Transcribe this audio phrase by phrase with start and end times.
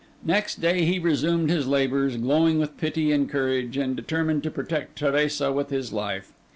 [0.25, 4.97] Next day he resumed his labours, glowing with pity and courage, and determined to protect
[4.97, 6.31] Teresa with his life.